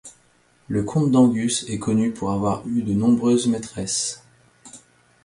[0.67, 4.23] Le comte d'Angus est connu pour avoir eu de nombreuses maîtresses.